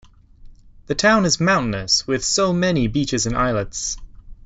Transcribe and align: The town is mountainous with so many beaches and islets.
The 0.87 0.95
town 0.95 1.25
is 1.25 1.39
mountainous 1.39 2.07
with 2.07 2.25
so 2.25 2.51
many 2.53 2.87
beaches 2.87 3.27
and 3.27 3.37
islets. 3.37 3.97